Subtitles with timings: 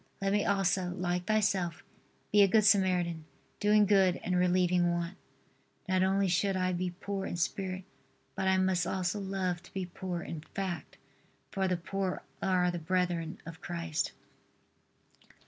[0.19, 1.83] Let me also, like Thyself,
[2.31, 3.25] be a good Samaritan,
[3.59, 5.15] doing good and relieving want.
[5.87, 7.83] Not only should I be poor in spirit,
[8.33, 10.97] but I must also love to be poor in fact,
[11.51, 14.11] for the poor are the brethren of Christ.